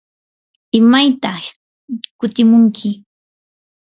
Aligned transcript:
¿imaytaq 0.79 1.43
kutimunki? 2.19 2.89